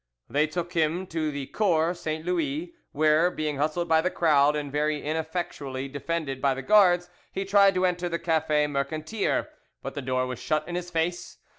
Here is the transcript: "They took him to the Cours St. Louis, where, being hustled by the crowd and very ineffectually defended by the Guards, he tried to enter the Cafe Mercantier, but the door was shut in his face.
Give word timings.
"They 0.27 0.47
took 0.47 0.73
him 0.73 1.05
to 1.05 1.29
the 1.29 1.45
Cours 1.45 1.99
St. 1.99 2.25
Louis, 2.25 2.73
where, 2.91 3.29
being 3.29 3.57
hustled 3.57 3.87
by 3.87 4.01
the 4.01 4.09
crowd 4.09 4.55
and 4.55 4.71
very 4.71 4.99
ineffectually 4.99 5.87
defended 5.87 6.41
by 6.41 6.55
the 6.55 6.63
Guards, 6.63 7.11
he 7.31 7.45
tried 7.45 7.75
to 7.75 7.85
enter 7.85 8.09
the 8.09 8.17
Cafe 8.17 8.65
Mercantier, 8.65 9.49
but 9.83 9.93
the 9.93 10.01
door 10.01 10.25
was 10.25 10.39
shut 10.39 10.67
in 10.67 10.73
his 10.73 10.89
face. 10.89 11.37